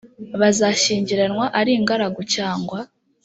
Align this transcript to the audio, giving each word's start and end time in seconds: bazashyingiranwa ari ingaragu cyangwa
bazashyingiranwa 0.39 1.45
ari 1.59 1.71
ingaragu 1.79 2.21
cyangwa 2.35 2.79